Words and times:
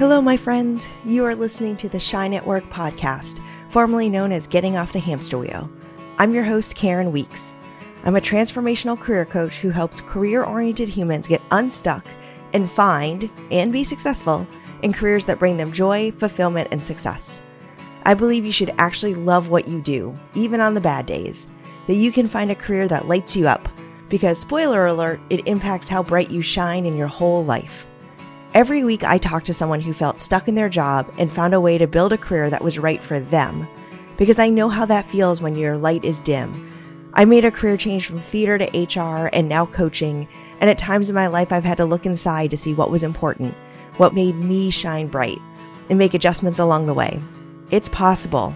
Hello, 0.00 0.22
my 0.22 0.38
friends. 0.38 0.88
You 1.04 1.26
are 1.26 1.34
listening 1.36 1.76
to 1.76 1.88
the 1.90 2.00
Shine 2.00 2.32
at 2.32 2.46
Work 2.46 2.64
podcast, 2.70 3.38
formerly 3.68 4.08
known 4.08 4.32
as 4.32 4.46
Getting 4.46 4.78
Off 4.78 4.94
the 4.94 4.98
Hamster 4.98 5.36
Wheel. 5.36 5.70
I'm 6.16 6.32
your 6.32 6.42
host, 6.42 6.74
Karen 6.74 7.12
Weeks. 7.12 7.52
I'm 8.04 8.16
a 8.16 8.20
transformational 8.20 8.98
career 8.98 9.26
coach 9.26 9.58
who 9.58 9.68
helps 9.68 10.00
career 10.00 10.42
oriented 10.42 10.88
humans 10.88 11.28
get 11.28 11.42
unstuck 11.50 12.06
and 12.54 12.70
find 12.70 13.28
and 13.50 13.74
be 13.74 13.84
successful 13.84 14.46
in 14.80 14.94
careers 14.94 15.26
that 15.26 15.38
bring 15.38 15.58
them 15.58 15.70
joy, 15.70 16.12
fulfillment, 16.12 16.68
and 16.72 16.82
success. 16.82 17.42
I 18.02 18.14
believe 18.14 18.46
you 18.46 18.52
should 18.52 18.72
actually 18.78 19.14
love 19.14 19.50
what 19.50 19.68
you 19.68 19.82
do, 19.82 20.18
even 20.34 20.62
on 20.62 20.72
the 20.72 20.80
bad 20.80 21.04
days, 21.04 21.46
that 21.88 21.96
you 21.96 22.10
can 22.10 22.26
find 22.26 22.50
a 22.50 22.54
career 22.54 22.88
that 22.88 23.06
lights 23.06 23.36
you 23.36 23.46
up, 23.46 23.68
because, 24.08 24.38
spoiler 24.38 24.86
alert, 24.86 25.20
it 25.28 25.46
impacts 25.46 25.90
how 25.90 26.02
bright 26.02 26.30
you 26.30 26.40
shine 26.40 26.86
in 26.86 26.96
your 26.96 27.06
whole 27.06 27.44
life. 27.44 27.86
Every 28.52 28.82
week, 28.82 29.04
I 29.04 29.18
talk 29.18 29.44
to 29.44 29.54
someone 29.54 29.80
who 29.80 29.94
felt 29.94 30.18
stuck 30.18 30.48
in 30.48 30.56
their 30.56 30.68
job 30.68 31.12
and 31.18 31.30
found 31.30 31.54
a 31.54 31.60
way 31.60 31.78
to 31.78 31.86
build 31.86 32.12
a 32.12 32.18
career 32.18 32.50
that 32.50 32.64
was 32.64 32.80
right 32.80 33.00
for 33.00 33.20
them, 33.20 33.68
because 34.16 34.40
I 34.40 34.48
know 34.48 34.68
how 34.68 34.84
that 34.86 35.04
feels 35.04 35.40
when 35.40 35.54
your 35.54 35.78
light 35.78 36.02
is 36.02 36.18
dim. 36.18 36.68
I 37.14 37.24
made 37.24 37.44
a 37.44 37.52
career 37.52 37.76
change 37.76 38.06
from 38.06 38.18
theater 38.18 38.58
to 38.58 38.64
HR 38.82 39.30
and 39.32 39.48
now 39.48 39.66
coaching, 39.66 40.26
and 40.60 40.68
at 40.68 40.78
times 40.78 41.08
in 41.08 41.14
my 41.14 41.28
life, 41.28 41.52
I've 41.52 41.62
had 41.62 41.76
to 41.76 41.84
look 41.84 42.06
inside 42.06 42.50
to 42.50 42.56
see 42.56 42.74
what 42.74 42.90
was 42.90 43.04
important, 43.04 43.54
what 43.98 44.14
made 44.14 44.34
me 44.34 44.70
shine 44.70 45.06
bright, 45.06 45.38
and 45.88 45.96
make 45.96 46.14
adjustments 46.14 46.58
along 46.58 46.86
the 46.86 46.94
way. 46.94 47.22
It's 47.70 47.88
possible. 47.88 48.52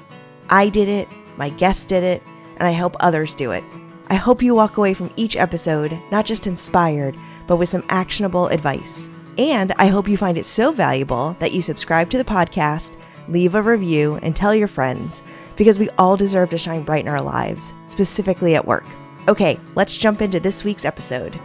I 0.50 0.70
did 0.70 0.88
it, 0.88 1.06
my 1.36 1.50
guests 1.50 1.84
did 1.84 2.02
it, 2.02 2.20
and 2.56 2.66
I 2.66 2.72
help 2.72 2.96
others 2.98 3.36
do 3.36 3.52
it. 3.52 3.62
I 4.08 4.16
hope 4.16 4.42
you 4.42 4.56
walk 4.56 4.76
away 4.76 4.92
from 4.92 5.12
each 5.14 5.36
episode 5.36 5.96
not 6.10 6.26
just 6.26 6.48
inspired, 6.48 7.16
but 7.46 7.58
with 7.58 7.68
some 7.68 7.84
actionable 7.88 8.48
advice. 8.48 9.08
And 9.36 9.72
I 9.78 9.88
hope 9.88 10.08
you 10.08 10.16
find 10.16 10.38
it 10.38 10.46
so 10.46 10.70
valuable 10.70 11.36
that 11.40 11.52
you 11.52 11.60
subscribe 11.60 12.10
to 12.10 12.18
the 12.18 12.24
podcast, 12.24 12.96
leave 13.28 13.54
a 13.54 13.62
review, 13.62 14.18
and 14.22 14.34
tell 14.34 14.54
your 14.54 14.68
friends, 14.68 15.22
because 15.56 15.78
we 15.78 15.90
all 15.90 16.16
deserve 16.16 16.50
to 16.50 16.58
shine 16.58 16.82
bright 16.82 17.04
in 17.04 17.08
our 17.08 17.20
lives, 17.22 17.74
specifically 17.86 18.54
at 18.54 18.66
work. 18.66 18.86
Okay, 19.26 19.58
let's 19.74 19.96
jump 19.96 20.22
into 20.22 20.38
this 20.38 20.62
week's 20.62 20.84
episode. 20.84 21.38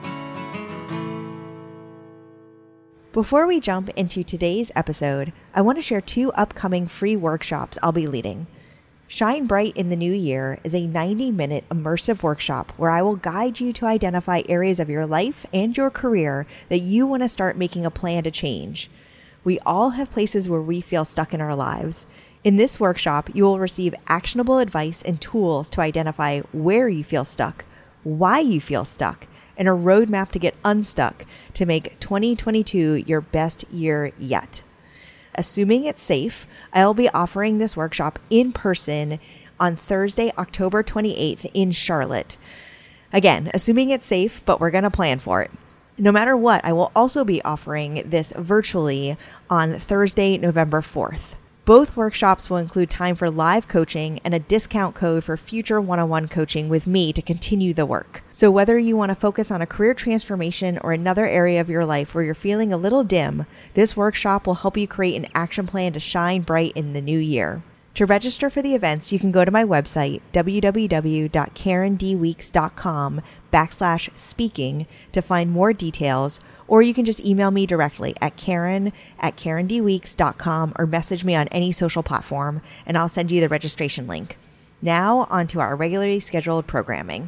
Before 3.11 3.47
we 3.47 3.59
jump 3.59 3.89
into 3.89 4.23
today's 4.23 4.71
episode, 4.75 5.33
I 5.55 5.61
want 5.61 5.79
to 5.79 5.81
share 5.81 5.99
two 5.99 6.31
upcoming 6.33 6.87
free 6.87 7.15
workshops 7.15 7.79
I'll 7.81 7.91
be 7.91 8.05
leading. 8.05 8.45
Shine 9.11 9.47
Bright 9.47 9.75
in 9.75 9.89
the 9.89 9.95
New 9.95 10.13
Year 10.13 10.59
is 10.63 10.75
a 10.75 10.85
90 10.85 11.31
minute 11.31 11.63
immersive 11.71 12.21
workshop 12.21 12.71
where 12.77 12.91
I 12.91 13.01
will 13.01 13.15
guide 13.15 13.59
you 13.59 13.73
to 13.73 13.87
identify 13.87 14.43
areas 14.47 14.79
of 14.79 14.87
your 14.87 15.07
life 15.07 15.47
and 15.51 15.75
your 15.75 15.89
career 15.89 16.45
that 16.69 16.81
you 16.81 17.07
want 17.07 17.23
to 17.23 17.27
start 17.27 17.57
making 17.57 17.87
a 17.87 17.89
plan 17.89 18.21
to 18.25 18.29
change. 18.29 18.87
We 19.43 19.57
all 19.61 19.89
have 19.89 20.11
places 20.11 20.47
where 20.47 20.61
we 20.61 20.79
feel 20.79 21.05
stuck 21.05 21.33
in 21.33 21.41
our 21.41 21.55
lives. 21.55 22.05
In 22.43 22.57
this 22.57 22.79
workshop, 22.79 23.31
you 23.33 23.45
will 23.45 23.57
receive 23.57 23.95
actionable 24.05 24.59
advice 24.59 25.01
and 25.01 25.19
tools 25.19 25.71
to 25.71 25.81
identify 25.81 26.41
where 26.51 26.87
you 26.87 27.03
feel 27.03 27.25
stuck, 27.25 27.65
why 28.03 28.41
you 28.41 28.61
feel 28.61 28.85
stuck, 28.85 29.25
and 29.57 29.67
a 29.67 29.71
roadmap 29.71 30.29
to 30.33 30.39
get 30.39 30.53
unstuck 30.63 31.25
to 31.55 31.65
make 31.65 31.99
2022 31.99 32.97
your 33.07 33.21
best 33.21 33.65
year 33.71 34.11
yet. 34.19 34.61
Assuming 35.35 35.85
it's 35.85 36.01
safe, 36.01 36.45
I'll 36.73 36.93
be 36.93 37.09
offering 37.09 37.57
this 37.57 37.77
workshop 37.77 38.19
in 38.29 38.51
person 38.51 39.19
on 39.59 39.75
Thursday, 39.75 40.31
October 40.37 40.83
28th 40.83 41.49
in 41.53 41.71
Charlotte. 41.71 42.37
Again, 43.11 43.49
assuming 43.53 43.89
it's 43.89 44.05
safe, 44.05 44.43
but 44.45 44.59
we're 44.59 44.71
going 44.71 44.83
to 44.83 44.91
plan 44.91 45.19
for 45.19 45.41
it. 45.41 45.51
No 45.97 46.11
matter 46.11 46.37
what, 46.37 46.63
I 46.63 46.71
will 46.71 46.91
also 46.95 47.25
be 47.25 47.41
offering 47.41 48.03
this 48.09 48.31
virtually 48.37 49.17
on 49.49 49.79
Thursday, 49.79 50.37
November 50.37 50.81
4th. 50.81 51.35
Both 51.69 51.95
workshops 51.95 52.49
will 52.49 52.57
include 52.57 52.89
time 52.89 53.13
for 53.13 53.29
live 53.29 53.67
coaching 53.67 54.19
and 54.23 54.33
a 54.33 54.39
discount 54.39 54.95
code 54.95 55.23
for 55.23 55.37
future 55.37 55.79
one 55.79 55.99
on 55.99 56.09
one 56.09 56.27
coaching 56.27 56.67
with 56.67 56.87
me 56.87 57.13
to 57.13 57.21
continue 57.21 57.75
the 57.75 57.85
work. 57.85 58.23
So, 58.31 58.49
whether 58.49 58.79
you 58.79 58.97
want 58.97 59.09
to 59.11 59.15
focus 59.15 59.51
on 59.51 59.61
a 59.61 59.67
career 59.67 59.93
transformation 59.93 60.79
or 60.79 60.93
another 60.93 61.27
area 61.27 61.61
of 61.61 61.69
your 61.69 61.85
life 61.85 62.15
where 62.15 62.23
you're 62.23 62.33
feeling 62.33 62.73
a 62.73 62.77
little 62.77 63.03
dim, 63.03 63.45
this 63.75 63.95
workshop 63.95 64.47
will 64.47 64.55
help 64.55 64.77
you 64.77 64.87
create 64.87 65.15
an 65.15 65.29
action 65.35 65.67
plan 65.67 65.93
to 65.93 65.99
shine 65.99 66.41
bright 66.41 66.73
in 66.73 66.93
the 66.93 67.01
new 67.01 67.19
year. 67.19 67.61
To 67.99 68.05
register 68.05 68.49
for 68.49 68.61
the 68.61 68.75
events, 68.75 69.11
you 69.11 69.19
can 69.19 69.29
go 69.29 69.43
to 69.43 69.51
my 69.51 69.65
website, 69.65 70.21
www.karendweeks.com 70.31 73.21
backslash 73.51 74.17
speaking 74.17 74.87
to 75.11 75.21
find 75.21 75.51
more 75.51 75.73
details 75.73 76.39
or 76.65 76.81
you 76.81 76.93
can 76.93 77.03
just 77.03 77.19
email 77.19 77.51
me 77.51 77.65
directly 77.65 78.15
at 78.21 78.37
karen 78.37 78.93
at 79.19 79.35
karendweeks.com 79.35 80.75
or 80.79 80.87
message 80.87 81.25
me 81.25 81.35
on 81.35 81.49
any 81.49 81.73
social 81.73 82.01
platform, 82.01 82.61
and 82.85 82.97
I'll 82.97 83.09
send 83.09 83.33
you 83.33 83.41
the 83.41 83.49
registration 83.49 84.07
link. 84.07 84.37
Now, 84.81 85.27
on 85.29 85.47
to 85.47 85.59
our 85.59 85.75
regularly 85.75 86.21
scheduled 86.21 86.67
programming. 86.67 87.27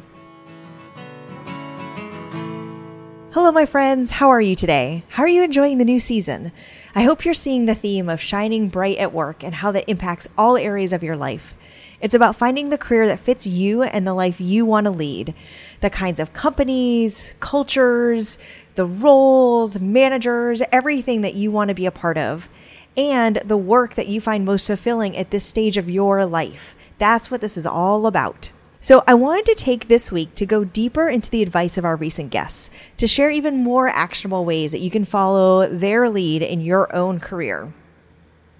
Hello, 3.34 3.50
my 3.50 3.64
friends. 3.64 4.10
How 4.10 4.28
are 4.28 4.42
you 4.42 4.54
today? 4.54 5.04
How 5.08 5.22
are 5.22 5.28
you 5.28 5.42
enjoying 5.42 5.78
the 5.78 5.86
new 5.86 5.98
season? 5.98 6.52
I 6.94 7.04
hope 7.04 7.24
you're 7.24 7.32
seeing 7.32 7.64
the 7.64 7.74
theme 7.74 8.10
of 8.10 8.20
shining 8.20 8.68
bright 8.68 8.98
at 8.98 9.14
work 9.14 9.42
and 9.42 9.54
how 9.54 9.72
that 9.72 9.88
impacts 9.88 10.28
all 10.36 10.58
areas 10.58 10.92
of 10.92 11.02
your 11.02 11.16
life. 11.16 11.54
It's 11.98 12.12
about 12.12 12.36
finding 12.36 12.68
the 12.68 12.76
career 12.76 13.06
that 13.06 13.20
fits 13.20 13.46
you 13.46 13.84
and 13.84 14.06
the 14.06 14.12
life 14.12 14.38
you 14.38 14.66
want 14.66 14.84
to 14.84 14.90
lead, 14.90 15.32
the 15.80 15.88
kinds 15.88 16.20
of 16.20 16.34
companies, 16.34 17.32
cultures, 17.40 18.36
the 18.74 18.84
roles, 18.84 19.80
managers, 19.80 20.60
everything 20.70 21.22
that 21.22 21.34
you 21.34 21.50
want 21.50 21.68
to 21.68 21.74
be 21.74 21.86
a 21.86 21.90
part 21.90 22.18
of, 22.18 22.50
and 22.98 23.36
the 23.46 23.56
work 23.56 23.94
that 23.94 24.08
you 24.08 24.20
find 24.20 24.44
most 24.44 24.66
fulfilling 24.66 25.16
at 25.16 25.30
this 25.30 25.46
stage 25.46 25.78
of 25.78 25.88
your 25.88 26.26
life. 26.26 26.74
That's 26.98 27.30
what 27.30 27.40
this 27.40 27.56
is 27.56 27.64
all 27.64 28.06
about. 28.06 28.52
So, 28.84 29.04
I 29.06 29.14
wanted 29.14 29.46
to 29.46 29.54
take 29.54 29.86
this 29.86 30.10
week 30.10 30.34
to 30.34 30.44
go 30.44 30.64
deeper 30.64 31.08
into 31.08 31.30
the 31.30 31.40
advice 31.40 31.78
of 31.78 31.84
our 31.84 31.94
recent 31.94 32.30
guests, 32.30 32.68
to 32.96 33.06
share 33.06 33.30
even 33.30 33.62
more 33.62 33.86
actionable 33.86 34.44
ways 34.44 34.72
that 34.72 34.80
you 34.80 34.90
can 34.90 35.04
follow 35.04 35.68
their 35.68 36.10
lead 36.10 36.42
in 36.42 36.60
your 36.60 36.92
own 36.92 37.20
career. 37.20 37.72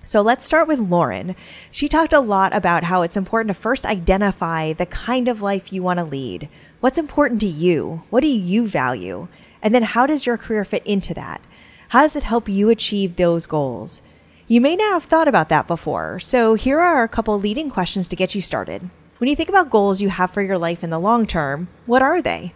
So 0.05 0.23
let's 0.23 0.47
start 0.47 0.69
with 0.69 0.79
Lauren. 0.79 1.35
She 1.73 1.89
talked 1.89 2.13
a 2.13 2.21
lot 2.21 2.55
about 2.55 2.85
how 2.85 3.03
it's 3.03 3.17
important 3.17 3.49
to 3.49 3.61
first 3.61 3.85
identify 3.85 4.73
the 4.73 4.87
kind 4.87 5.27
of 5.27 5.43
life 5.43 5.73
you 5.73 5.83
want 5.83 5.99
to 5.99 6.05
lead. 6.05 6.49
What's 6.79 6.99
important 6.99 7.41
to 7.41 7.49
you? 7.49 8.05
What 8.11 8.21
do 8.21 8.29
you 8.29 8.69
value? 8.69 9.27
And 9.61 9.75
then 9.75 9.83
how 9.83 10.07
does 10.07 10.25
your 10.25 10.37
career 10.37 10.65
fit 10.65 10.87
into 10.87 11.13
that? 11.15 11.43
How 11.89 12.03
does 12.03 12.15
it 12.15 12.23
help 12.23 12.49
you 12.49 12.71
achieve 12.71 13.17
those 13.17 13.47
goals? 13.47 14.03
You 14.47 14.61
may 14.61 14.77
not 14.77 14.93
have 14.93 15.05
thought 15.05 15.27
about 15.27 15.49
that 15.49 15.67
before, 15.67 16.21
so 16.21 16.55
here 16.55 16.79
are 16.79 17.03
a 17.03 17.09
couple 17.09 17.37
leading 17.41 17.71
questions 17.71 18.09
to 18.09 18.15
get 18.15 18.37
you 18.37 18.41
started. 18.41 18.89
When 19.23 19.29
you 19.29 19.37
think 19.37 19.51
about 19.51 19.71
goals 19.71 20.01
you 20.01 20.09
have 20.09 20.33
for 20.33 20.43
your 20.43 20.59
life 20.59 20.83
in 20.83 20.91
the 20.91 20.99
long 20.99 21.29
term, 21.29 21.69
what 21.87 22.03
are 22.03 22.21
they? 22.21 22.55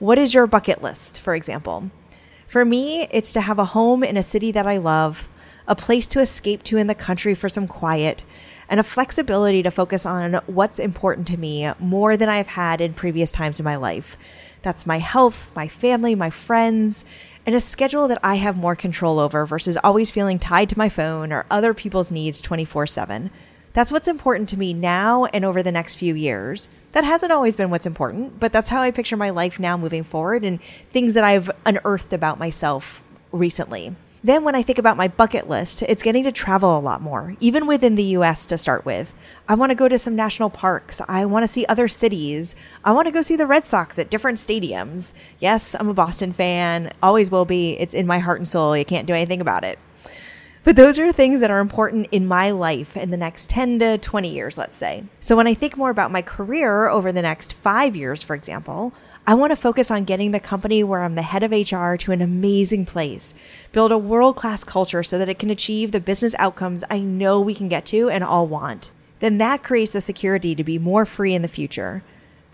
What 0.00 0.18
is 0.18 0.34
your 0.34 0.48
bucket 0.48 0.82
list, 0.82 1.20
for 1.20 1.32
example? 1.32 1.92
For 2.48 2.64
me, 2.64 3.06
it's 3.12 3.32
to 3.34 3.40
have 3.40 3.60
a 3.60 3.66
home 3.66 4.02
in 4.02 4.16
a 4.16 4.22
city 4.24 4.50
that 4.50 4.66
I 4.66 4.78
love, 4.78 5.28
a 5.68 5.76
place 5.76 6.08
to 6.08 6.20
escape 6.20 6.64
to 6.64 6.76
in 6.76 6.88
the 6.88 6.94
country 6.96 7.36
for 7.36 7.48
some 7.48 7.68
quiet, 7.68 8.24
and 8.68 8.80
a 8.80 8.82
flexibility 8.82 9.62
to 9.62 9.70
focus 9.70 10.04
on 10.04 10.40
what's 10.46 10.80
important 10.80 11.28
to 11.28 11.36
me 11.36 11.70
more 11.78 12.16
than 12.16 12.28
I've 12.28 12.48
had 12.48 12.80
in 12.80 12.94
previous 12.94 13.30
times 13.30 13.60
in 13.60 13.64
my 13.64 13.76
life. 13.76 14.18
That's 14.62 14.88
my 14.88 14.98
health, 14.98 15.52
my 15.54 15.68
family, 15.68 16.16
my 16.16 16.30
friends, 16.30 17.04
and 17.46 17.54
a 17.54 17.60
schedule 17.60 18.08
that 18.08 18.18
I 18.24 18.38
have 18.38 18.56
more 18.56 18.74
control 18.74 19.20
over 19.20 19.46
versus 19.46 19.78
always 19.84 20.10
feeling 20.10 20.40
tied 20.40 20.68
to 20.70 20.78
my 20.78 20.88
phone 20.88 21.32
or 21.32 21.46
other 21.48 21.74
people's 21.74 22.10
needs 22.10 22.40
24 22.40 22.88
7. 22.88 23.30
That's 23.78 23.92
what's 23.92 24.08
important 24.08 24.48
to 24.48 24.58
me 24.58 24.74
now 24.74 25.26
and 25.26 25.44
over 25.44 25.62
the 25.62 25.70
next 25.70 25.94
few 25.94 26.16
years. 26.16 26.68
That 26.90 27.04
hasn't 27.04 27.30
always 27.30 27.54
been 27.54 27.70
what's 27.70 27.86
important, 27.86 28.40
but 28.40 28.52
that's 28.52 28.70
how 28.70 28.82
I 28.82 28.90
picture 28.90 29.16
my 29.16 29.30
life 29.30 29.60
now 29.60 29.76
moving 29.76 30.02
forward 30.02 30.44
and 30.44 30.58
things 30.90 31.14
that 31.14 31.22
I've 31.22 31.48
unearthed 31.64 32.12
about 32.12 32.40
myself 32.40 33.04
recently. 33.30 33.94
Then, 34.24 34.42
when 34.42 34.56
I 34.56 34.62
think 34.62 34.78
about 34.78 34.96
my 34.96 35.06
bucket 35.06 35.48
list, 35.48 35.82
it's 35.82 36.02
getting 36.02 36.24
to 36.24 36.32
travel 36.32 36.76
a 36.76 36.80
lot 36.80 37.00
more, 37.00 37.36
even 37.38 37.68
within 37.68 37.94
the 37.94 38.16
US 38.16 38.46
to 38.46 38.58
start 38.58 38.84
with. 38.84 39.14
I 39.48 39.54
want 39.54 39.70
to 39.70 39.76
go 39.76 39.86
to 39.86 39.96
some 39.96 40.16
national 40.16 40.50
parks. 40.50 41.00
I 41.06 41.24
want 41.24 41.44
to 41.44 41.48
see 41.48 41.64
other 41.66 41.86
cities. 41.86 42.56
I 42.84 42.90
want 42.90 43.06
to 43.06 43.12
go 43.12 43.22
see 43.22 43.36
the 43.36 43.46
Red 43.46 43.64
Sox 43.64 43.96
at 43.96 44.10
different 44.10 44.38
stadiums. 44.38 45.14
Yes, 45.38 45.76
I'm 45.78 45.88
a 45.88 45.94
Boston 45.94 46.32
fan, 46.32 46.90
always 47.00 47.30
will 47.30 47.44
be. 47.44 47.78
It's 47.78 47.94
in 47.94 48.08
my 48.08 48.18
heart 48.18 48.40
and 48.40 48.48
soul. 48.48 48.76
You 48.76 48.84
can't 48.84 49.06
do 49.06 49.14
anything 49.14 49.40
about 49.40 49.62
it. 49.62 49.78
But 50.64 50.76
those 50.76 50.98
are 50.98 51.12
things 51.12 51.40
that 51.40 51.50
are 51.50 51.60
important 51.60 52.08
in 52.10 52.26
my 52.26 52.50
life 52.50 52.96
in 52.96 53.10
the 53.10 53.16
next 53.16 53.48
10 53.50 53.78
to 53.78 53.98
20 53.98 54.28
years, 54.28 54.58
let's 54.58 54.76
say. 54.76 55.04
So 55.20 55.36
when 55.36 55.46
I 55.46 55.54
think 55.54 55.76
more 55.76 55.90
about 55.90 56.10
my 56.10 56.22
career 56.22 56.88
over 56.88 57.12
the 57.12 57.22
next 57.22 57.54
five 57.54 57.96
years, 57.96 58.22
for 58.22 58.34
example, 58.34 58.92
I 59.26 59.34
want 59.34 59.50
to 59.50 59.56
focus 59.56 59.90
on 59.90 60.04
getting 60.04 60.30
the 60.30 60.40
company 60.40 60.82
where 60.82 61.02
I'm 61.02 61.14
the 61.14 61.22
head 61.22 61.42
of 61.42 61.52
HR 61.52 61.96
to 61.96 62.12
an 62.12 62.22
amazing 62.22 62.86
place, 62.86 63.34
build 63.72 63.92
a 63.92 63.98
world 63.98 64.36
class 64.36 64.64
culture 64.64 65.02
so 65.02 65.18
that 65.18 65.28
it 65.28 65.38
can 65.38 65.50
achieve 65.50 65.92
the 65.92 66.00
business 66.00 66.34
outcomes 66.38 66.82
I 66.90 67.00
know 67.00 67.40
we 67.40 67.54
can 67.54 67.68
get 67.68 67.84
to 67.86 68.08
and 68.08 68.24
all 68.24 68.46
want. 68.46 68.90
Then 69.20 69.38
that 69.38 69.62
creates 69.62 69.92
the 69.92 70.00
security 70.00 70.54
to 70.54 70.64
be 70.64 70.78
more 70.78 71.04
free 71.04 71.34
in 71.34 71.42
the 71.42 71.48
future. 71.48 72.02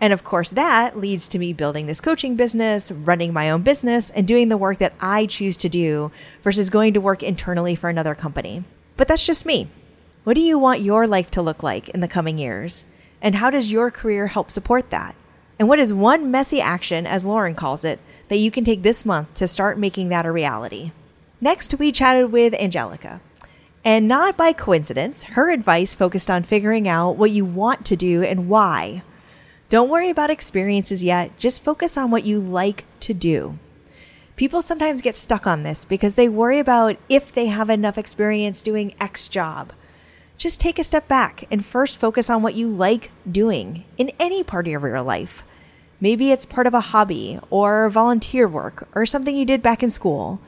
And 0.01 0.11
of 0.11 0.23
course, 0.23 0.49
that 0.51 0.97
leads 0.97 1.27
to 1.29 1.39
me 1.39 1.53
building 1.53 1.85
this 1.85 2.01
coaching 2.01 2.35
business, 2.35 2.91
running 2.91 3.31
my 3.31 3.49
own 3.49 3.61
business, 3.61 4.09
and 4.09 4.27
doing 4.27 4.49
the 4.49 4.57
work 4.57 4.79
that 4.79 4.93
I 4.99 5.25
choose 5.25 5.57
to 5.57 5.69
do 5.69 6.11
versus 6.41 6.69
going 6.69 6.93
to 6.93 7.01
work 7.01 7.23
internally 7.23 7.75
for 7.75 7.89
another 7.89 8.13
company. 8.13 8.63
But 8.97 9.07
that's 9.07 9.25
just 9.25 9.45
me. 9.45 9.69
What 10.25 10.33
do 10.33 10.41
you 10.41 10.59
want 10.59 10.81
your 10.81 11.07
life 11.07 11.31
to 11.31 11.41
look 11.41 11.63
like 11.63 11.89
in 11.89 12.01
the 12.01 12.07
coming 12.07 12.37
years? 12.37 12.83
And 13.21 13.35
how 13.35 13.49
does 13.49 13.71
your 13.71 13.89
career 13.89 14.27
help 14.27 14.51
support 14.51 14.89
that? 14.89 15.15
And 15.57 15.69
what 15.69 15.79
is 15.79 15.93
one 15.93 16.29
messy 16.29 16.59
action, 16.59 17.07
as 17.07 17.23
Lauren 17.23 17.55
calls 17.55 17.85
it, 17.85 17.99
that 18.27 18.37
you 18.37 18.51
can 18.51 18.65
take 18.65 18.83
this 18.83 19.05
month 19.05 19.33
to 19.35 19.47
start 19.47 19.79
making 19.79 20.09
that 20.09 20.25
a 20.25 20.31
reality? 20.31 20.91
Next, 21.39 21.75
we 21.79 21.91
chatted 21.91 22.31
with 22.31 22.53
Angelica. 22.55 23.21
And 23.83 24.07
not 24.07 24.35
by 24.35 24.51
coincidence, 24.51 25.23
her 25.23 25.51
advice 25.51 25.95
focused 25.95 26.29
on 26.29 26.43
figuring 26.43 26.87
out 26.87 27.17
what 27.17 27.31
you 27.31 27.45
want 27.45 27.85
to 27.85 27.95
do 27.95 28.23
and 28.23 28.49
why. 28.49 29.03
Don't 29.75 29.89
worry 29.89 30.09
about 30.09 30.29
experiences 30.29 31.03
yet, 31.03 31.37
just 31.37 31.61
focus 31.61 31.97
on 31.97 32.09
what 32.09 32.23
you 32.23 32.39
like 32.39 32.85
to 33.01 33.13
do. 33.13 33.59
People 34.37 34.61
sometimes 34.61 35.01
get 35.01 35.15
stuck 35.15 35.45
on 35.45 35.63
this 35.63 35.83
because 35.83 36.15
they 36.15 36.29
worry 36.29 36.59
about 36.59 36.95
if 37.09 37.33
they 37.33 37.47
have 37.47 37.69
enough 37.69 37.97
experience 37.97 38.63
doing 38.63 38.95
X 39.01 39.27
job. 39.27 39.73
Just 40.37 40.61
take 40.61 40.79
a 40.79 40.83
step 40.85 41.09
back 41.09 41.43
and 41.51 41.65
first 41.65 41.97
focus 41.97 42.29
on 42.29 42.41
what 42.41 42.55
you 42.55 42.69
like 42.69 43.11
doing 43.29 43.83
in 43.97 44.13
any 44.17 44.43
part 44.43 44.65
of 44.65 44.71
your 44.71 45.01
life. 45.01 45.43
Maybe 45.99 46.31
it's 46.31 46.45
part 46.45 46.67
of 46.67 46.73
a 46.73 46.79
hobby 46.79 47.37
or 47.49 47.89
volunteer 47.89 48.47
work 48.47 48.87
or 48.95 49.05
something 49.05 49.35
you 49.35 49.43
did 49.43 49.61
back 49.61 49.83
in 49.83 49.89
school. 49.89 50.39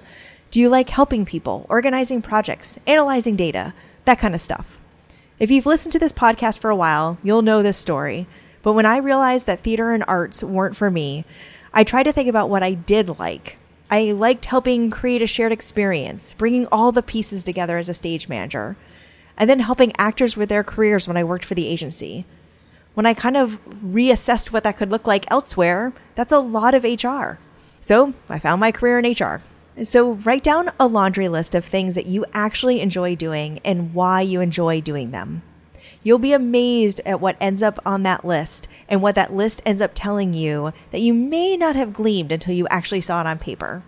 Do 0.51 0.61
you 0.61 0.69
like 0.69 0.89
helping 0.91 1.25
people, 1.25 1.65
organizing 1.67 2.21
projects, 2.21 2.79
analyzing 2.87 3.35
data, 3.35 3.73
that 4.05 4.19
kind 4.19 4.33
of 4.33 4.39
stuff? 4.39 4.79
If 5.37 5.51
you've 5.51 5.65
listened 5.65 5.91
to 5.91 5.99
this 5.99 6.13
podcast 6.13 6.59
for 6.59 6.69
a 6.69 6.77
while, 6.77 7.17
you'll 7.23 7.41
know 7.41 7.61
this 7.61 7.77
story. 7.77 8.25
But 8.67 8.73
when 8.73 8.85
I 8.85 8.97
realized 8.97 9.45
that 9.45 9.61
theater 9.61 9.93
and 9.93 10.03
arts 10.09 10.43
weren't 10.43 10.75
for 10.75 10.91
me, 10.91 11.23
I 11.73 11.85
tried 11.85 12.03
to 12.03 12.11
think 12.11 12.27
about 12.27 12.49
what 12.49 12.63
I 12.63 12.73
did 12.73 13.17
like. 13.17 13.57
I 13.89 14.11
liked 14.11 14.43
helping 14.43 14.89
create 14.89 15.21
a 15.21 15.25
shared 15.25 15.53
experience, 15.53 16.33
bringing 16.33 16.67
all 16.67 16.91
the 16.91 17.01
pieces 17.01 17.45
together 17.45 17.77
as 17.77 17.87
a 17.87 17.93
stage 17.93 18.27
manager, 18.27 18.75
and 19.37 19.49
then 19.49 19.61
helping 19.61 19.93
actors 19.97 20.35
with 20.35 20.49
their 20.49 20.65
careers 20.65 21.07
when 21.07 21.15
I 21.15 21.23
worked 21.23 21.45
for 21.45 21.55
the 21.55 21.65
agency. 21.65 22.25
When 22.93 23.05
I 23.05 23.13
kind 23.13 23.37
of 23.37 23.63
reassessed 23.69 24.51
what 24.51 24.65
that 24.65 24.75
could 24.75 24.91
look 24.91 25.07
like 25.07 25.31
elsewhere, 25.31 25.93
that's 26.15 26.33
a 26.33 26.39
lot 26.39 26.75
of 26.75 26.83
HR. 26.83 27.39
So 27.79 28.15
I 28.27 28.37
found 28.37 28.59
my 28.59 28.73
career 28.73 28.99
in 28.99 29.09
HR. 29.09 29.43
So 29.85 30.11
write 30.11 30.43
down 30.43 30.71
a 30.77 30.87
laundry 30.87 31.29
list 31.29 31.55
of 31.55 31.63
things 31.63 31.95
that 31.95 32.07
you 32.07 32.25
actually 32.33 32.81
enjoy 32.81 33.15
doing 33.15 33.61
and 33.63 33.93
why 33.93 34.19
you 34.19 34.41
enjoy 34.41 34.81
doing 34.81 35.11
them. 35.11 35.43
You'll 36.07 36.19
be 36.19 36.31
amazed 36.31 37.01
at 37.05 37.19
what 37.19 37.35
ends 37.41 37.61
up 37.61 37.79
on 37.85 38.03
that 38.03 38.23
list 38.23 38.69
and 38.87 39.01
what 39.01 39.15
that 39.15 39.33
list 39.33 39.61
ends 39.65 39.81
up 39.81 39.91
telling 39.93 40.33
you 40.33 40.71
that 40.91 41.01
you 41.01 41.13
may 41.13 41.57
not 41.57 41.75
have 41.75 41.91
gleaned 41.91 42.31
until 42.31 42.53
you 42.53 42.65
actually 42.69 43.01
saw 43.01 43.19
it 43.19 43.27
on 43.27 43.37
paper. 43.37 43.83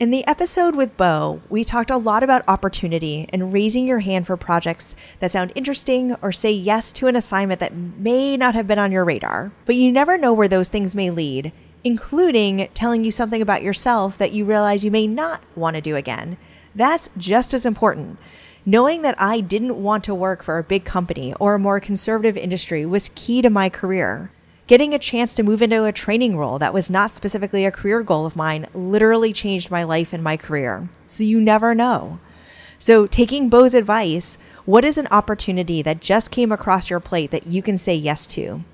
In 0.00 0.10
the 0.10 0.26
episode 0.26 0.74
with 0.74 0.96
Bo, 0.96 1.42
we 1.48 1.62
talked 1.62 1.92
a 1.92 1.96
lot 1.96 2.24
about 2.24 2.42
opportunity 2.48 3.28
and 3.32 3.52
raising 3.52 3.86
your 3.86 4.00
hand 4.00 4.26
for 4.26 4.36
projects 4.36 4.96
that 5.20 5.30
sound 5.30 5.52
interesting 5.54 6.16
or 6.20 6.32
say 6.32 6.50
yes 6.50 6.92
to 6.94 7.06
an 7.06 7.14
assignment 7.14 7.60
that 7.60 7.72
may 7.72 8.36
not 8.36 8.56
have 8.56 8.66
been 8.66 8.80
on 8.80 8.90
your 8.90 9.04
radar. 9.04 9.52
But 9.64 9.76
you 9.76 9.92
never 9.92 10.18
know 10.18 10.32
where 10.32 10.48
those 10.48 10.68
things 10.68 10.96
may 10.96 11.10
lead, 11.10 11.52
including 11.84 12.68
telling 12.74 13.04
you 13.04 13.12
something 13.12 13.40
about 13.40 13.62
yourself 13.62 14.18
that 14.18 14.32
you 14.32 14.44
realize 14.44 14.84
you 14.84 14.90
may 14.90 15.06
not 15.06 15.40
want 15.54 15.76
to 15.76 15.80
do 15.80 15.94
again. 15.94 16.36
That's 16.74 17.10
just 17.16 17.54
as 17.54 17.64
important 17.64 18.18
Knowing 18.66 19.02
that 19.02 19.14
I 19.20 19.40
didn't 19.40 19.82
want 19.82 20.04
to 20.04 20.14
work 20.14 20.42
for 20.42 20.56
a 20.56 20.64
big 20.64 20.86
company 20.86 21.34
or 21.38 21.54
a 21.54 21.58
more 21.58 21.80
conservative 21.80 22.38
industry 22.38 22.86
was 22.86 23.10
key 23.14 23.42
to 23.42 23.50
my 23.50 23.68
career. 23.68 24.30
Getting 24.66 24.94
a 24.94 24.98
chance 24.98 25.34
to 25.34 25.42
move 25.42 25.60
into 25.60 25.84
a 25.84 25.92
training 25.92 26.38
role 26.38 26.58
that 26.58 26.72
was 26.72 26.90
not 26.90 27.12
specifically 27.14 27.66
a 27.66 27.70
career 27.70 28.02
goal 28.02 28.24
of 28.24 28.36
mine 28.36 28.66
literally 28.72 29.34
changed 29.34 29.70
my 29.70 29.82
life 29.82 30.14
and 30.14 30.24
my 30.24 30.38
career. 30.38 30.88
So 31.06 31.24
you 31.24 31.42
never 31.42 31.74
know. 31.74 32.20
So, 32.78 33.06
taking 33.06 33.50
Bo's 33.50 33.74
advice, 33.74 34.38
what 34.64 34.84
is 34.84 34.96
an 34.96 35.08
opportunity 35.10 35.82
that 35.82 36.00
just 36.00 36.30
came 36.30 36.50
across 36.50 36.88
your 36.88 37.00
plate 37.00 37.32
that 37.32 37.46
you 37.46 37.60
can 37.60 37.76
say 37.76 37.94
yes 37.94 38.26
to? 38.28 38.64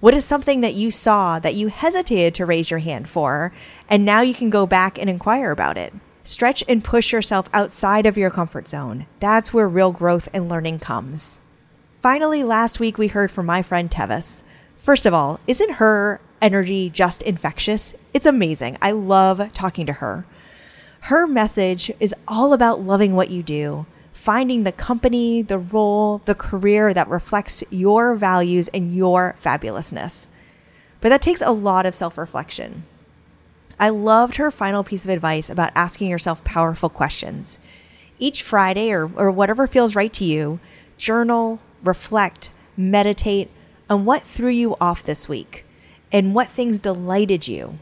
What 0.00 0.14
is 0.14 0.24
something 0.24 0.62
that 0.62 0.74
you 0.74 0.90
saw 0.90 1.38
that 1.38 1.54
you 1.54 1.68
hesitated 1.68 2.34
to 2.34 2.46
raise 2.46 2.70
your 2.70 2.80
hand 2.80 3.10
for, 3.10 3.52
and 3.90 4.06
now 4.06 4.22
you 4.22 4.34
can 4.34 4.48
go 4.48 4.66
back 4.66 4.98
and 4.98 5.08
inquire 5.10 5.50
about 5.50 5.76
it? 5.76 5.92
Stretch 6.26 6.64
and 6.66 6.82
push 6.82 7.12
yourself 7.12 7.50
outside 7.52 8.06
of 8.06 8.16
your 8.16 8.30
comfort 8.30 8.66
zone. 8.66 9.04
That's 9.20 9.52
where 9.52 9.68
real 9.68 9.92
growth 9.92 10.26
and 10.32 10.48
learning 10.48 10.78
comes. 10.78 11.38
Finally, 12.00 12.42
last 12.42 12.80
week 12.80 12.96
we 12.96 13.08
heard 13.08 13.30
from 13.30 13.44
my 13.44 13.60
friend 13.60 13.90
Tevis. 13.90 14.42
First 14.74 15.04
of 15.04 15.12
all, 15.12 15.38
isn't 15.46 15.72
her 15.72 16.22
energy 16.40 16.88
just 16.88 17.20
infectious? 17.20 17.92
It's 18.14 18.24
amazing. 18.24 18.78
I 18.80 18.92
love 18.92 19.52
talking 19.52 19.84
to 19.84 19.92
her. 19.92 20.24
Her 21.00 21.26
message 21.26 21.92
is 22.00 22.14
all 22.26 22.54
about 22.54 22.80
loving 22.80 23.14
what 23.14 23.28
you 23.28 23.42
do, 23.42 23.84
finding 24.14 24.64
the 24.64 24.72
company, 24.72 25.42
the 25.42 25.58
role, 25.58 26.22
the 26.24 26.34
career 26.34 26.94
that 26.94 27.08
reflects 27.08 27.62
your 27.68 28.14
values 28.14 28.68
and 28.68 28.96
your 28.96 29.36
fabulousness. 29.44 30.28
But 31.02 31.10
that 31.10 31.20
takes 31.20 31.42
a 31.42 31.52
lot 31.52 31.84
of 31.84 31.94
self 31.94 32.16
reflection. 32.16 32.84
I 33.78 33.88
loved 33.88 34.36
her 34.36 34.50
final 34.50 34.84
piece 34.84 35.04
of 35.04 35.10
advice 35.10 35.50
about 35.50 35.72
asking 35.74 36.08
yourself 36.08 36.44
powerful 36.44 36.88
questions. 36.88 37.58
Each 38.18 38.42
Friday, 38.42 38.92
or, 38.92 39.10
or 39.16 39.30
whatever 39.30 39.66
feels 39.66 39.96
right 39.96 40.12
to 40.12 40.24
you, 40.24 40.60
journal, 40.96 41.60
reflect, 41.82 42.50
meditate 42.76 43.50
on 43.90 44.04
what 44.04 44.22
threw 44.22 44.48
you 44.48 44.76
off 44.80 45.02
this 45.02 45.28
week 45.28 45.66
and 46.12 46.34
what 46.34 46.48
things 46.48 46.80
delighted 46.80 47.48
you. 47.48 47.78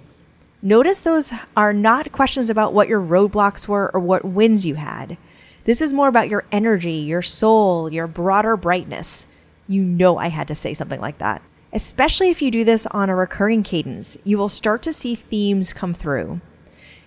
Notice 0.63 1.01
those 1.01 1.33
are 1.57 1.73
not 1.73 2.13
questions 2.13 2.49
about 2.49 2.73
what 2.73 2.89
your 2.89 3.01
roadblocks 3.01 3.67
were 3.69 3.91
or 3.93 4.01
what 4.01 4.25
wins 4.25 4.65
you 4.65 4.77
had. 4.77 5.19
This 5.65 5.81
is 5.81 5.93
more 5.93 6.09
about 6.09 6.29
your 6.29 6.45
energy, 6.51 6.93
your 6.93 7.23
soul, 7.23 7.93
your 7.93 8.07
broader 8.07 8.57
brightness. 8.57 9.27
You 9.69 9.85
know, 9.85 10.19
I 10.19 10.29
had 10.29 10.49
to 10.49 10.55
say 10.55 10.73
something 10.75 11.01
like 11.01 11.19
that. 11.19 11.43
Especially 11.73 12.29
if 12.29 12.43
you 12.43 12.51
do 12.51 12.65
this 12.65 12.87
on 12.89 13.09
a 13.09 13.17
recurring 13.17 13.63
cadence, 13.63 14.19
you 14.25 14.37
will 14.37 14.51
start 14.51 14.83
to 14.83 14.93
see 14.93 15.15
themes 15.15 15.73
come 15.73 15.95
through. 15.95 16.41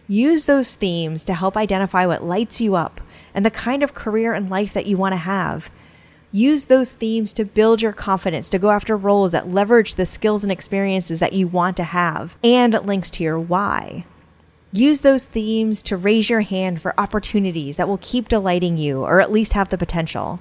Use 0.08 0.48
those 0.48 0.74
themes 0.74 1.24
to 1.26 1.36
help 1.36 1.56
identify 1.56 2.06
what 2.08 2.24
lights 2.24 2.60
you 2.60 2.76
up 2.76 3.00
and 3.34 3.46
the 3.46 3.52
kind 3.52 3.84
of 3.84 3.94
career 3.94 4.34
and 4.34 4.50
life 4.50 4.74
that 4.74 4.88
you 4.88 4.98
want 4.98 5.14
to 5.14 5.18
have. 5.18 5.70
Use 6.32 6.66
those 6.66 6.94
themes 6.94 7.32
to 7.34 7.46
build 7.46 7.82
your 7.82 7.94
confidence 7.94 8.50
to 8.50 8.60
go 8.60 8.72
after 8.72 8.98
roles 8.98 9.34
that 9.34 9.50
leverage 9.50 9.96
the 9.96 10.06
skills 10.06 10.42
and 10.42 10.52
experiences 10.52 11.20
that 11.20 11.34
you 11.34 11.48
want 11.48 11.78
to 11.78 11.84
have 11.84 12.36
and 12.44 12.74
links 12.86 13.12
to 13.12 13.24
your 13.24 13.40
why. 13.40 14.06
Use 14.72 15.02
those 15.02 15.26
themes 15.26 15.84
to 15.84 15.96
raise 15.96 16.30
your 16.30 16.42
hand 16.42 16.82
for 16.82 17.00
opportunities 17.00 17.78
that 17.78 17.88
will 17.88 18.00
keep 18.02 18.28
delighting 18.28 18.78
you 18.78 19.04
or 19.04 19.22
at 19.22 19.32
least 19.32 19.54
have 19.54 19.70
the 19.70 19.78
potential. 19.78 20.40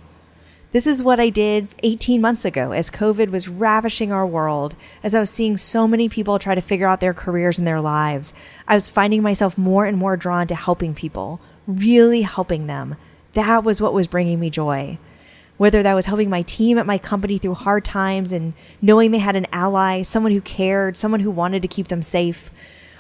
This 0.75 0.89
is 0.89 1.05
what 1.05 1.21
I 1.21 1.29
did 1.29 1.69
18 1.85 2.21
months 2.21 2.45
ago 2.45 2.73
as 2.73 2.91
COVID 2.91 3.31
was 3.31 3.49
ravishing 3.49 4.11
our 4.11 4.27
world, 4.27 4.75
as 5.05 5.15
I 5.15 5.21
was 5.21 5.31
seeing 5.31 5.57
so 5.57 5.87
many 5.87 6.09
people 6.09 6.37
try 6.41 6.57
to 6.57 6.61
figure 6.61 6.89
out 6.89 6.99
their 6.99 7.15
careers 7.15 7.61
and 7.61 7.69
their 7.69 7.81
lives. 7.81 8.35
I 8.67 8.75
was 8.75 8.89
finding 8.89 9.23
myself 9.23 9.57
more 9.57 9.85
and 9.87 9.97
more 9.97 10.17
drawn 10.17 10.49
to 10.49 10.57
helping 10.57 10.93
people, 10.93 11.41
really 11.69 12.23
helping 12.23 12.67
them. 12.67 12.97
That 13.35 13.63
was 13.63 13.81
what 13.81 13.95
was 13.95 14.09
bringing 14.09 14.41
me 14.41 14.51
joy. 14.51 14.99
Whether 15.59 15.81
that 15.85 15.95
was 15.95 16.07
helping 16.07 16.29
my 16.29 16.43
team 16.43 16.77
at 16.77 16.87
my 16.87 16.99
company 16.99 17.39
through 17.39 17.55
hard 17.55 17.85
times 17.85 18.33
and 18.33 18.53
knowing 18.83 19.13
they 19.13 19.19
had 19.19 19.37
an 19.37 19.47
ally, 19.53 20.03
someone 20.03 20.33
who 20.33 20.41
cared, 20.41 20.97
someone 20.97 21.21
who 21.21 21.31
wanted 21.31 21.63
to 21.63 21.69
keep 21.69 21.87
them 21.87 22.03
safe, 22.03 22.51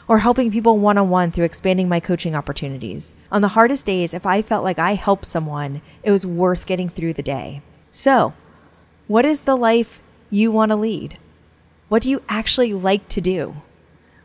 or 0.06 0.18
helping 0.18 0.50
people 0.50 0.78
one 0.78 0.98
on 0.98 1.08
one 1.08 1.30
through 1.30 1.44
expanding 1.44 1.88
my 1.88 2.00
coaching 2.00 2.34
opportunities. 2.34 3.14
On 3.32 3.42
the 3.42 3.48
hardest 3.48 3.86
days, 3.86 4.14
if 4.14 4.26
I 4.26 4.42
felt 4.42 4.64
like 4.64 4.78
I 4.78 4.94
helped 4.94 5.26
someone, 5.26 5.80
it 6.02 6.10
was 6.10 6.26
worth 6.26 6.66
getting 6.66 6.88
through 6.88 7.14
the 7.14 7.22
day. 7.22 7.62
So, 7.90 8.34
what 9.06 9.24
is 9.24 9.42
the 9.42 9.56
life 9.56 10.02
you 10.30 10.50
want 10.50 10.70
to 10.70 10.76
lead? 10.76 11.18
What 11.88 12.02
do 12.02 12.10
you 12.10 12.22
actually 12.28 12.72
like 12.72 13.08
to 13.10 13.20
do? 13.20 13.56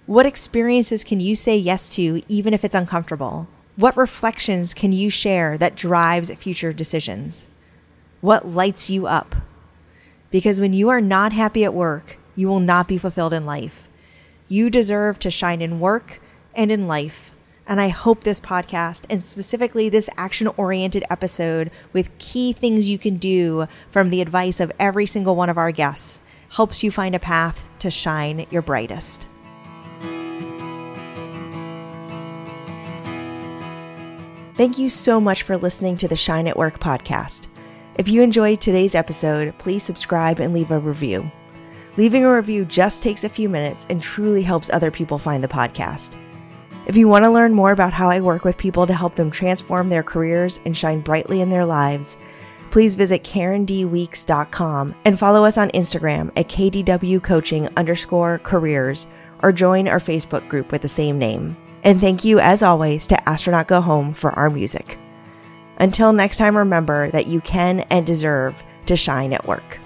What 0.06 0.26
experiences 0.26 1.04
can 1.04 1.20
you 1.20 1.36
say 1.36 1.56
yes 1.58 1.90
to 1.90 2.24
even 2.28 2.54
if 2.54 2.64
it's 2.64 2.76
uncomfortable? 2.76 3.48
What 3.76 3.96
reflections 3.96 4.74
can 4.74 4.92
you 4.92 5.10
share 5.10 5.58
that 5.58 5.76
drives 5.76 6.32
future 6.32 6.74
decisions? 6.74 7.48
What 8.22 8.48
lights 8.48 8.90
you 8.90 9.08
up? 9.08 9.36
Because 10.32 10.60
when 10.60 10.74
you 10.74 10.90
are 10.90 11.02
not 11.02 11.32
happy 11.34 11.64
at 11.64 11.74
work, 11.74 12.18
you 12.36 12.48
will 12.48 12.60
not 12.60 12.88
be 12.88 12.98
fulfilled 12.98 13.34
in 13.34 13.46
life. 13.46 13.89
You 14.52 14.72
deserve 14.72 15.20
to 15.20 15.30
shine 15.30 15.62
in 15.62 15.80
work 15.80 16.20
and 16.56 16.72
in 16.72 16.88
life. 16.88 17.32
And 17.68 17.80
I 17.80 17.90
hope 17.90 18.24
this 18.24 18.40
podcast, 18.42 19.06
and 19.08 19.22
specifically 19.22 19.90
this 19.90 20.10
action 20.18 20.48
oriented 20.58 21.04
episode 21.08 21.70
with 21.94 22.18
key 22.18 22.52
things 22.52 22.90
you 22.90 22.98
can 22.98 23.18
do 23.18 23.68
from 23.92 24.10
the 24.10 24.22
advice 24.22 24.60
of 24.60 24.72
every 24.80 25.06
single 25.06 25.36
one 25.36 25.50
of 25.50 25.60
our 25.60 25.72
guests, 25.72 26.20
helps 26.50 26.82
you 26.82 26.90
find 26.90 27.14
a 27.14 27.20
path 27.20 27.70
to 27.78 27.92
shine 27.92 28.48
your 28.50 28.64
brightest. 28.64 29.28
Thank 34.56 34.80
you 34.80 34.90
so 34.90 35.22
much 35.22 35.44
for 35.44 35.58
listening 35.58 35.96
to 35.98 36.08
the 36.08 36.16
Shine 36.16 36.48
at 36.48 36.58
Work 36.58 36.80
podcast. 36.80 37.50
If 38.00 38.10
you 38.10 38.24
enjoyed 38.24 38.62
today's 38.62 38.96
episode, 38.96 39.56
please 39.60 39.84
subscribe 39.84 40.40
and 40.40 40.56
leave 40.56 40.72
a 40.72 40.80
review. 40.80 41.32
Leaving 41.98 42.24
a 42.24 42.34
review 42.34 42.66
just 42.66 43.04
takes 43.04 43.24
a 43.24 43.30
few 43.30 43.50
minutes 43.50 43.86
and 43.90 44.02
truly 44.02 44.44
helps 44.44 44.70
other 44.70 44.92
people 44.92 45.18
find 45.18 45.44
the 45.44 45.48
podcast. 45.48 46.16
If 46.86 46.96
you 46.96 47.08
want 47.08 47.24
to 47.26 47.32
learn 47.32 47.54
more 47.54 47.72
about 47.72 47.94
how 47.94 48.10
I 48.10 48.20
work 48.20 48.44
with 48.44 48.58
people 48.58 48.88
to 48.88 48.94
help 48.94 49.16
them 49.16 49.30
transform 49.30 49.90
their 49.90 50.04
careers 50.04 50.60
and 50.66 50.78
shine 50.78 51.02
brightly 51.02 51.42
in 51.42 51.50
their 51.50 51.66
lives, 51.66 52.18
please 52.72 52.96
visit 52.96 53.24
karendweeks.com 53.24 54.96
and 55.06 55.20
follow 55.20 55.44
us 55.44 55.58
on 55.58 55.70
Instagram 55.72 56.32
at 56.36 56.48
kdwcoaching 56.48 57.76
underscore 57.76 58.40
careers 58.40 59.08
or 59.42 59.52
join 59.52 59.88
our 59.88 60.00
Facebook 60.00 60.48
group 60.50 60.72
with 60.72 60.82
the 60.82 60.88
same 60.88 61.18
name. 61.18 61.56
And 61.84 62.00
thank 62.00 62.24
you, 62.24 62.40
as 62.40 62.64
always, 62.64 63.08
to 63.08 63.30
Astronaut 63.30 63.68
Go 63.68 63.82
Home 63.82 64.14
for 64.14 64.32
our 64.32 64.50
music. 64.50 64.98
Until 65.78 66.12
next 66.12 66.38
time, 66.38 66.58
remember 66.58 67.10
that 67.12 67.28
you 67.28 67.40
can 67.42 67.82
and 67.90 68.06
deserve 68.06 68.62
to 68.86 68.98
shine 68.98 69.32
at 69.32 69.48
work. 69.48 69.80